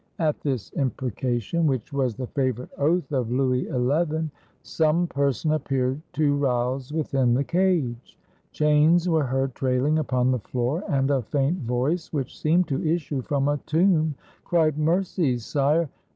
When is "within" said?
6.91-7.35